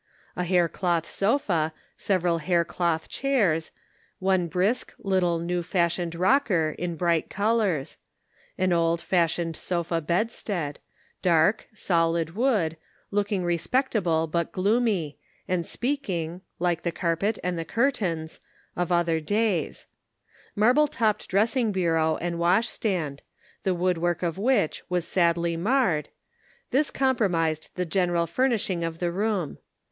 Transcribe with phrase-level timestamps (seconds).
[0.35, 3.69] A hair cloth sofa, sev eral hair cloth chairs,
[4.17, 7.97] one brisk, little new fashioned rocker in bright colors;
[8.57, 10.79] an old fashioned sofa bedstead,
[11.21, 12.77] dark, solid wood,
[13.11, 18.39] looking respectable but gloomy, and speak ing, like the carpet and the curtains,
[18.75, 19.85] of other da}'s;
[20.55, 23.21] marble topped dressing bureau and wash stand,
[23.61, 26.09] the woodwork of which was sadly marred—
[26.71, 29.59] this comprised the general furnishing of the room.